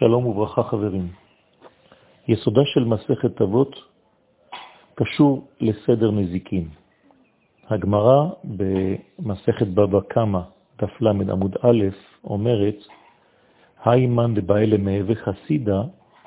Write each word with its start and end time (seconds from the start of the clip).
שלום 0.00 0.26
וברכה 0.26 0.62
חברים. 0.62 1.08
יסודה 2.28 2.60
של 2.64 2.84
מסכת 2.84 3.42
אבות 3.42 3.76
קשור 4.94 5.48
לסדר 5.60 6.10
נזיקין. 6.10 6.68
הגמרא 7.68 8.28
במסכת 8.44 9.66
בבא 9.66 10.00
קמא, 10.08 10.40
דף 10.78 11.00
ל 11.00 11.06
עמוד 11.08 11.56
א', 11.62 11.84
אומרת, 12.24 12.76
היימן 13.84 14.34
דבאי 14.34 14.66
למהווה 14.66 15.14
חסידה 15.14 15.82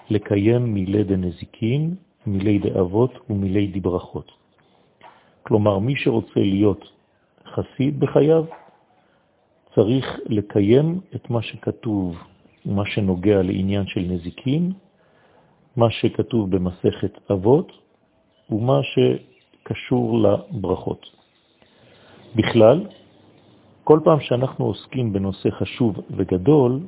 לקיים 0.09 0.73
מילי 0.73 1.03
דנזיקין, 1.03 1.95
מילי 2.27 2.59
דאבות 2.59 3.13
ומילי 3.29 3.67
דברכות. 3.67 4.31
כלומר, 5.43 5.79
מי 5.79 5.95
שרוצה 5.95 6.39
להיות 6.39 6.91
חסיד 7.45 7.99
בחייו, 7.99 8.45
צריך 9.75 10.19
לקיים 10.25 10.99
את 11.15 11.29
מה 11.29 11.41
שכתוב, 11.41 12.32
מה 12.65 12.85
שנוגע 12.85 13.41
לעניין 13.41 13.87
של 13.87 14.01
נזיקין, 14.01 14.71
מה 15.75 15.91
שכתוב 15.91 16.55
במסכת 16.55 17.31
אבות 17.31 17.71
ומה 18.49 18.79
שקשור 18.83 20.19
לברכות. 20.19 21.05
בכלל, 22.35 22.87
כל 23.83 23.99
פעם 24.03 24.19
שאנחנו 24.19 24.65
עוסקים 24.65 25.13
בנושא 25.13 25.49
חשוב 25.49 25.95
וגדול, 26.17 26.79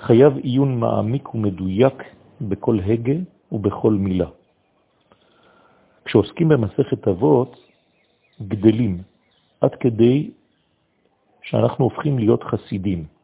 חייב 0.00 0.36
עיון 0.36 0.80
מעמיק 0.80 1.34
ומדויק 1.34 2.02
בכל 2.40 2.78
הגה 2.80 3.18
ובכל 3.52 3.92
מילה. 3.92 4.28
כשעוסקים 6.04 6.48
במסכת 6.48 7.08
אבות, 7.08 7.56
גדלים 8.48 9.02
עד 9.60 9.74
כדי 9.74 10.30
שאנחנו 11.42 11.84
הופכים 11.84 12.18
להיות 12.18 12.44
חסידים. 12.44 13.19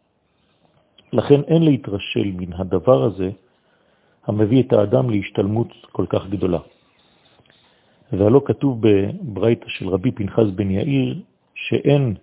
לכן 1.16 1.40
אין 1.42 1.62
להתרשל 1.62 2.32
מן 2.36 2.52
הדבר 2.52 3.02
הזה 3.02 3.30
המביא 4.26 4.62
את 4.62 4.72
האדם 4.72 5.10
להשתלמות 5.10 5.68
כל 5.92 6.06
כך 6.08 6.26
גדולה. 6.28 6.58
והלא 8.12 8.40
כתוב 8.44 8.80
בברייתא 8.80 9.68
של 9.68 9.88
רבי 9.88 10.10
פנחס 10.10 10.48
בן 10.54 10.70
יאיר 10.70 11.22
שאין 11.54 12.14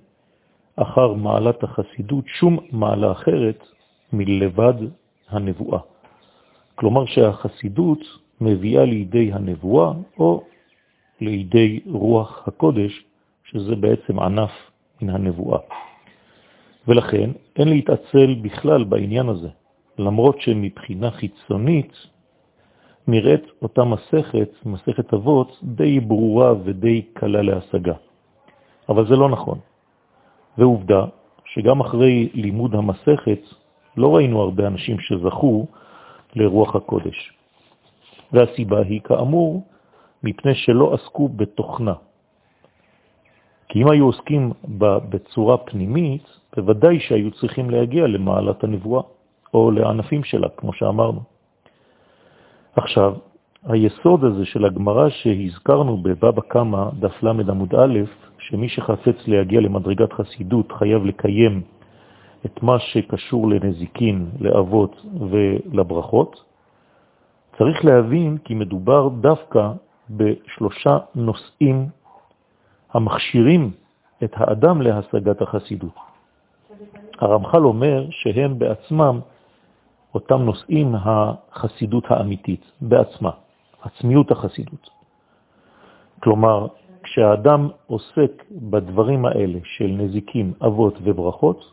אחר 0.75 1.13
מעלת 1.13 1.63
החסידות 1.63 2.25
שום 2.27 2.59
מעלה 2.72 3.11
אחרת 3.11 3.59
מלבד 4.13 4.73
הנבואה. 5.30 5.80
כלומר 6.75 7.05
שהחסידות 7.05 8.00
מביאה 8.41 8.85
לידי 8.85 9.33
הנבואה 9.33 9.91
או 10.17 10.44
לידי 11.22 11.80
רוח 11.85 12.47
הקודש, 12.47 13.03
שזה 13.44 13.75
בעצם 13.75 14.19
ענף 14.19 14.52
מן 15.02 15.09
הנבואה. 15.09 15.59
ולכן 16.88 17.30
אין 17.56 17.67
להתעצל 17.67 18.36
בכלל 18.42 18.84
בעניין 18.84 19.30
הזה, 19.30 19.50
למרות 19.98 20.42
שמבחינה 20.42 21.12
חיצונית 21.12 21.94
נראית 23.08 23.44
אותה 23.62 23.84
מסכת, 23.84 24.50
מסכת 24.66 25.14
אבות, 25.14 25.59
די 25.64 26.00
ברורה 26.00 26.53
ודי 26.64 27.02
קלה 27.14 27.42
להשגה. 27.42 27.94
אבל 28.90 29.08
זה 29.08 29.16
לא 29.16 29.30
נכון. 29.30 29.59
ועובדה 30.58 31.06
שגם 31.45 31.80
אחרי 31.81 32.30
לימוד 32.34 32.75
המסכת 32.75 33.40
לא 33.97 34.16
ראינו 34.16 34.42
הרבה 34.42 34.68
אנשים 34.68 35.00
שזכו 35.00 35.68
לרוח 36.36 36.75
הקודש. 36.75 37.34
והסיבה 38.31 38.80
היא, 38.80 39.02
כאמור, 39.02 39.64
מפני 40.23 40.56
שלא 40.56 40.94
עסקו 40.94 41.28
בתוכנה. 41.28 41.94
כי 43.70 43.81
אם 43.81 43.90
היו 43.90 44.06
עוסקים 44.06 44.52
בה 44.64 45.00
בצורה 45.00 45.58
פנימית, 45.58 46.42
בוודאי 46.56 47.00
שהיו 47.00 47.32
צריכים 47.32 47.70
להגיע 47.70 48.08
למעלת 48.08 48.64
הנבואה, 48.64 49.04
או 49.54 49.72
לענפים 49.72 50.23
שלה, 50.23 50.48
כמו 50.58 50.73
שאמרנו. 50.73 51.22
עכשיו, 52.76 53.16
היסוד 53.64 54.23
הזה 54.23 54.46
של 54.46 54.66
הגמרא 54.66 55.09
שהזכרנו 55.09 55.98
בבבא 55.98 56.42
קמא, 56.48 56.90
דף 57.00 57.24
ל 57.24 57.28
עמוד 57.28 57.75
א', 57.75 58.00
שמי 58.40 58.69
שחפץ 58.69 59.28
להגיע 59.28 59.62
למדרגת 59.62 60.13
חסידות 60.13 60.72
חייב 60.72 61.06
לקיים 61.06 61.62
את 62.46 62.63
מה 62.63 62.80
שקשור 62.80 63.50
לנזיקין, 63.50 64.30
לאבות 64.40 65.06
ולברכות, 65.30 66.44
צריך 67.58 67.86
להבין 67.86 68.38
כי 68.44 68.53
מדובר 68.53 69.09
דווקא 69.09 69.72
בשלושה 70.09 70.97
נושאים 71.16 71.88
המכשירים 72.94 73.72
את 74.24 74.31
האדם 74.36 74.81
להשגת 74.81 75.42
החסידות. 75.42 76.12
הרמח"ל 77.19 77.66
אומר 77.66 78.06
שהם 78.12 78.59
בעצמם 78.59 79.19
אותם 80.16 80.41
נושאים 80.41 80.96
החסידות 80.96 82.03
האמיתית, 82.12 82.72
בעצמה, 82.81 83.31
עצמיות 83.81 84.31
החסידות. 84.31 84.90
כלומר, 86.24 86.68
כשהאדם 87.03 87.69
עוסק 87.88 88.44
בדברים 88.51 89.25
האלה 89.25 89.59
של 89.63 89.88
נזיקים, 89.88 90.53
אבות 90.66 90.97
וברכות, 91.03 91.72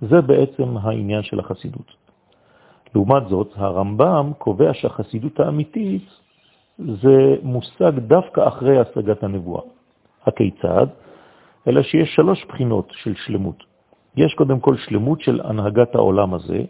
זה 0.00 0.20
בעצם 0.20 0.76
העניין 0.76 1.22
של 1.22 1.40
החסידות. 1.40 1.92
לעומת 2.94 3.28
זאת, 3.28 3.52
הרמב"ם 3.56 4.32
קובע 4.38 4.74
שהחסידות 4.74 5.40
האמיתית 5.40 6.04
זה 6.78 7.36
מושג 7.42 7.98
דווקא 7.98 8.48
אחרי 8.48 8.80
השגת 8.80 9.22
הנבואה. 9.22 9.62
הכיצד? 10.26 10.86
אלא 11.68 11.82
שיש 11.82 12.14
שלוש 12.14 12.44
בחינות 12.44 12.92
של 12.92 13.14
שלמות. 13.14 13.69
יש 14.16 14.34
קודם 14.34 14.60
כל 14.60 14.76
שלמות 14.76 15.20
של 15.20 15.40
הנהגת 15.44 15.94
העולם 15.94 16.34
הזה, 16.34 16.62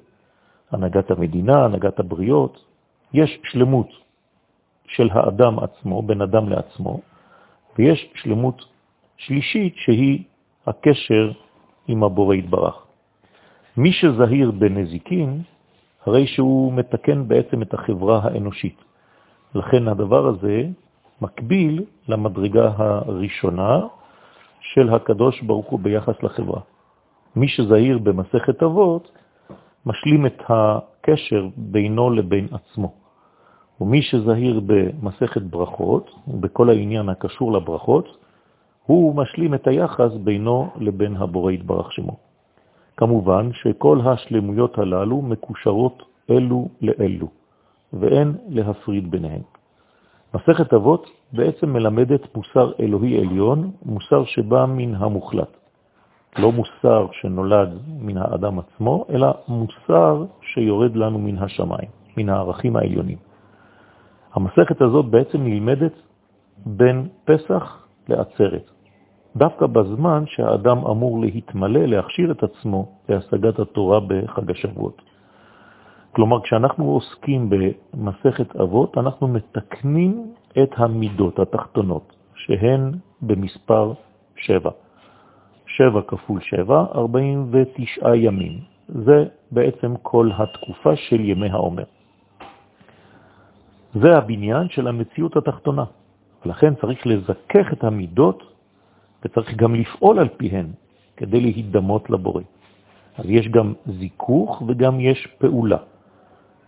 הנהגת 0.70 1.10
המדינה, 1.10 1.64
הנהגת 1.64 2.00
הבריות. 2.00 2.64
יש 3.12 3.38
שלמות 3.44 3.88
של 4.86 5.08
האדם 5.12 5.58
עצמו, 5.58 6.02
בין 6.02 6.20
אדם 6.22 6.48
לעצמו, 6.48 7.00
ויש 7.78 8.08
שלמות 8.14 8.64
שלישית 9.16 9.74
שהיא 9.76 10.24
הקשר 10.66 11.32
עם 11.88 12.04
הבורא 12.04 12.34
התברך. 12.34 12.76
מי 13.76 13.92
שזהיר 13.92 14.50
בנזיקין, 14.50 15.42
הרי 16.06 16.26
שהוא 16.26 16.72
מתקן 16.72 17.28
בעצם 17.28 17.62
את 17.62 17.74
החברה 17.74 18.20
האנושית. 18.22 18.76
לכן 19.54 19.88
הדבר 19.88 20.26
הזה 20.26 20.62
מקביל 21.20 21.84
למדרגה 22.08 22.72
הראשונה 22.76 23.80
של 24.60 24.94
הקדוש 24.94 25.42
ברוך 25.42 25.66
הוא 25.66 25.80
ביחס 25.80 26.22
לחברה. 26.22 26.60
מי 27.36 27.48
שזהיר 27.48 27.98
במסכת 27.98 28.62
אבות, 28.62 29.10
משלים 29.86 30.26
את 30.26 30.42
הקשר 30.48 31.48
בינו 31.56 32.10
לבין 32.10 32.48
עצמו. 32.52 32.92
ומי 33.80 34.02
שזהיר 34.02 34.60
במסכת 34.66 35.42
ברכות, 35.42 36.10
בכל 36.26 36.70
העניין 36.70 37.08
הקשור 37.08 37.52
לברכות, 37.52 38.16
הוא 38.86 39.16
משלים 39.16 39.54
את 39.54 39.66
היחס 39.66 40.12
בינו 40.24 40.70
לבין 40.76 41.16
הבורא 41.16 41.52
יתברך 41.52 41.92
שמו. 41.92 42.16
כמובן 42.96 43.50
שכל 43.52 44.00
השלמויות 44.04 44.78
הללו 44.78 45.22
מקושרות 45.22 46.02
אלו 46.30 46.68
לאלו, 46.80 47.28
ואין 47.92 48.34
להפריד 48.48 49.10
ביניהן. 49.10 49.42
מסכת 50.34 50.74
אבות 50.74 51.10
בעצם 51.32 51.72
מלמדת 51.72 52.36
מוסר 52.36 52.72
אלוהי 52.80 53.18
עליון, 53.18 53.70
מוסר 53.84 54.24
שבא 54.24 54.66
מן 54.68 54.94
המוחלט. 54.94 55.59
לא 56.38 56.52
מוסר 56.52 57.06
שנולד 57.12 57.78
מן 58.00 58.16
האדם 58.16 58.58
עצמו, 58.58 59.06
אלא 59.10 59.28
מוסר 59.48 60.24
שיורד 60.42 60.96
לנו 60.96 61.18
מן 61.18 61.38
השמיים, 61.38 61.88
מן 62.16 62.28
הערכים 62.28 62.76
העליונים. 62.76 63.18
המסכת 64.34 64.80
הזאת 64.80 65.06
בעצם 65.06 65.38
נלמדת 65.42 65.92
בין 66.66 67.08
פסח 67.24 67.86
לעצרת, 68.08 68.70
דווקא 69.36 69.66
בזמן 69.66 70.24
שהאדם 70.26 70.78
אמור 70.86 71.20
להתמלא, 71.20 71.80
להכשיר 71.80 72.30
את 72.30 72.42
עצמו 72.42 72.88
להשגת 73.08 73.58
התורה 73.58 74.00
בחג 74.00 74.50
השבועות. 74.50 75.02
כלומר, 76.12 76.40
כשאנחנו 76.40 76.84
עוסקים 76.84 77.50
במסכת 77.50 78.56
אבות, 78.56 78.98
אנחנו 78.98 79.28
מתקנים 79.28 80.32
את 80.62 80.70
המידות 80.76 81.38
התחתונות, 81.38 82.16
שהן 82.34 82.92
במספר 83.22 83.92
שבע. 84.36 84.70
שבע 85.80 86.00
כפול 86.06 86.40
שבע, 86.40 86.84
49 86.94 88.14
ימים. 88.14 88.58
זה 88.88 89.24
בעצם 89.50 89.94
כל 90.02 90.30
התקופה 90.36 90.96
של 90.96 91.20
ימי 91.20 91.50
העומר. 91.50 91.84
זה 93.94 94.16
הבניין 94.16 94.68
של 94.68 94.88
המציאות 94.88 95.36
התחתונה. 95.36 95.84
לכן 96.44 96.74
צריך 96.74 97.06
לזכך 97.06 97.72
את 97.72 97.84
המידות 97.84 98.42
וצריך 99.24 99.56
גם 99.56 99.74
לפעול 99.74 100.18
על 100.18 100.28
פיהן 100.36 100.66
כדי 101.16 101.40
להידמות 101.40 102.10
לבורא. 102.10 102.42
אז 103.18 103.24
יש 103.28 103.48
גם 103.48 103.72
זיכוך 103.86 104.62
וגם 104.68 105.00
יש 105.00 105.26
פעולה. 105.38 105.78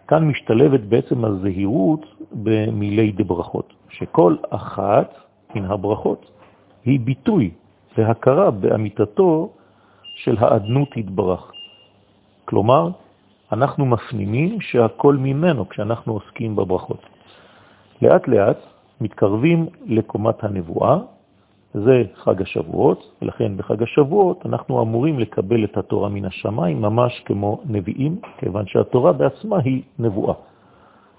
כאן 0.09 0.25
משתלבת 0.25 0.81
בעצם 0.81 1.25
הזהירות 1.25 2.07
במילי 2.33 3.13
דברכות, 3.13 3.73
שכל 3.89 4.37
אחת 4.51 5.15
מן 5.55 5.65
הברכות 5.65 6.31
היא 6.85 7.01
ביטוי 7.01 7.51
והכרה 7.99 8.51
באמיתתו 8.51 9.51
של 10.15 10.37
האדנות 10.41 10.89
התברך. 10.97 11.53
כלומר, 12.45 12.91
אנחנו 13.53 13.87
מפנימים 13.87 14.61
שהכל 14.61 15.17
ממנו 15.17 15.69
כשאנחנו 15.69 16.13
עוסקים 16.13 16.57
בברכות. 16.57 17.01
לאט 18.03 18.29
לאט 18.29 18.59
מתקרבים 19.01 19.67
לקומת 19.87 20.45
הנבואה, 20.45 20.99
זה 21.75 22.03
חג 22.15 22.43
השבועות, 22.43 23.13
ולכן 23.23 23.57
בחג 23.57 23.83
השבועות 23.83 24.47
אנחנו 24.47 24.83
אמורים 24.83 25.19
לקבל 25.19 25.65
את 25.65 25.77
התורה 25.77 26.09
מן 26.09 26.25
השמיים 26.25 26.83
ממש 26.83 27.23
כמו 27.25 27.61
נביאים, 27.65 28.21
כיוון 28.39 28.67
שהתורה 28.67 29.13
בעצמה 29.13 29.59
היא 29.65 29.83
נבואה. 29.99 30.35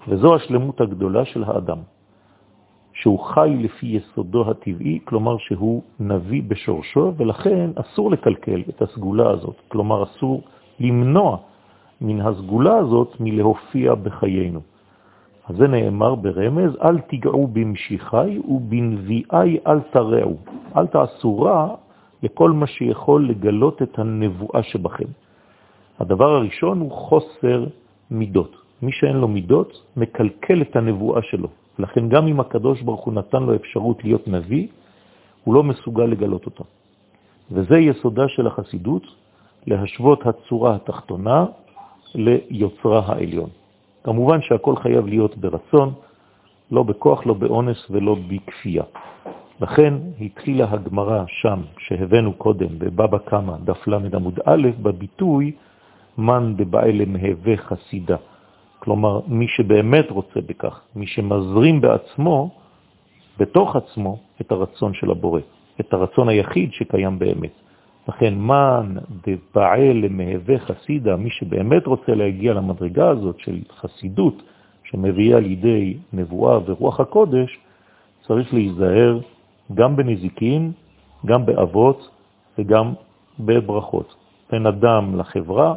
וזו 0.08 0.34
השלמות 0.34 0.80
הגדולה 0.80 1.24
של 1.24 1.44
האדם, 1.44 1.78
שהוא 2.94 3.18
חי 3.18 3.56
לפי 3.58 3.86
יסודו 3.86 4.50
הטבעי, 4.50 4.98
כלומר 5.04 5.38
שהוא 5.38 5.82
נביא 6.00 6.42
בשורשו, 6.48 7.12
ולכן 7.16 7.70
אסור 7.74 8.10
לקלקל 8.10 8.62
את 8.68 8.82
הסגולה 8.82 9.30
הזאת, 9.30 9.56
כלומר 9.68 10.02
אסור 10.02 10.42
למנוע 10.80 11.36
מן 12.00 12.20
הסגולה 12.20 12.76
הזאת 12.76 13.16
מלהופיע 13.20 13.94
בחיינו. 13.94 14.60
אז 15.48 15.56
זה 15.56 15.66
נאמר 15.66 16.14
ברמז, 16.14 16.76
אל 16.82 16.98
תיגעו 17.00 17.46
במשיחי 17.46 18.38
ובנביאי 18.48 19.58
אל 19.66 19.80
תרעו. 19.80 20.36
אל 20.76 20.86
תעשו 20.86 21.40
רע 21.40 21.74
לכל 22.22 22.50
מה 22.50 22.66
שיכול 22.66 23.28
לגלות 23.28 23.82
את 23.82 23.98
הנבואה 23.98 24.62
שבכם. 24.62 25.10
הדבר 26.00 26.30
הראשון 26.30 26.80
הוא 26.80 26.90
חוסר 26.90 27.64
מידות. 28.10 28.56
מי 28.82 28.92
שאין 28.92 29.16
לו 29.16 29.28
מידות 29.28 29.82
מקלקל 29.96 30.62
את 30.62 30.76
הנבואה 30.76 31.22
שלו. 31.22 31.48
לכן 31.78 32.08
גם 32.08 32.26
אם 32.26 32.40
הקדוש 32.40 32.82
ברוך 32.82 33.04
הוא 33.04 33.14
נתן 33.14 33.42
לו 33.42 33.54
אפשרות 33.54 34.04
להיות 34.04 34.28
נביא, 34.28 34.66
הוא 35.44 35.54
לא 35.54 35.62
מסוגל 35.62 36.04
לגלות 36.04 36.46
אותה. 36.46 36.64
וזה 37.50 37.78
יסודה 37.78 38.28
של 38.28 38.46
החסידות, 38.46 39.02
להשוות 39.66 40.26
הצורה 40.26 40.74
התחתונה 40.74 41.44
ליוצרה 42.14 43.02
העליון. 43.06 43.50
כמובן 44.04 44.42
שהכל 44.42 44.76
חייב 44.76 45.06
להיות 45.06 45.36
ברצון, 45.36 45.92
לא 46.70 46.82
בכוח, 46.82 47.26
לא 47.26 47.34
באונס 47.34 47.90
ולא 47.90 48.16
בכפייה. 48.28 48.84
לכן 49.60 49.94
התחילה 50.20 50.66
הגמרה 50.70 51.24
שם, 51.28 51.60
שהבאנו 51.78 52.32
קודם, 52.32 52.78
בבבא 52.78 53.18
קמא, 53.18 53.56
דף 53.64 53.86
למד 53.86 54.14
עמוד 54.14 54.40
א', 54.44 54.68
בביטוי 54.82 55.52
מן 56.18 56.54
דבאי 56.56 56.92
למהווה 56.92 57.56
חסידה. 57.56 58.16
כלומר, 58.84 59.20
מי 59.26 59.48
שבאמת 59.48 60.10
רוצה 60.10 60.40
בכך, 60.46 60.80
מי 60.96 61.06
שמזרים 61.06 61.80
בעצמו, 61.80 62.50
בתוך 63.38 63.76
עצמו, 63.76 64.18
את 64.40 64.52
הרצון 64.52 64.94
של 64.94 65.10
הבורא, 65.10 65.40
את 65.80 65.92
הרצון 65.92 66.28
היחיד 66.28 66.72
שקיים 66.72 67.18
באמת. 67.18 67.50
לכן 68.08 68.34
מן 68.34 68.94
דבעל 69.26 69.96
למהווה 70.04 70.58
חסידה, 70.58 71.16
מי 71.16 71.30
שבאמת 71.30 71.86
רוצה 71.86 72.14
להגיע 72.14 72.52
למדרגה 72.52 73.08
הזאת 73.08 73.38
של 73.38 73.58
חסידות, 73.80 74.42
שמביאה 74.84 75.40
לידי 75.40 75.96
נבואה 76.12 76.58
ורוח 76.66 77.00
הקודש, 77.00 77.58
צריך 78.26 78.54
להיזהר 78.54 79.20
גם 79.74 79.96
בנזיקין, 79.96 80.72
גם 81.26 81.46
באבות 81.46 82.08
וגם 82.58 82.92
בברכות. 83.40 84.14
בין 84.50 84.66
אדם 84.66 85.18
לחברה, 85.18 85.74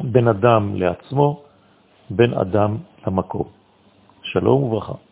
בין 0.00 0.28
אדם 0.28 0.74
לעצמו, 0.74 1.47
בין 2.10 2.34
אדם 2.34 2.76
למקום. 3.06 3.44
שלום 4.22 4.62
וברכה. 4.62 5.07